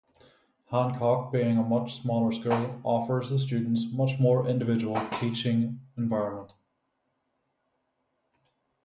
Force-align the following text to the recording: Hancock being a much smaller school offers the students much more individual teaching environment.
Hancock 0.71 1.31
being 1.31 1.59
a 1.59 1.63
much 1.63 2.01
smaller 2.01 2.31
school 2.31 2.81
offers 2.83 3.29
the 3.29 3.37
students 3.37 3.85
much 3.91 4.17
more 4.19 4.47
individual 4.47 4.99
teaching 5.19 5.79
environment. 5.95 6.51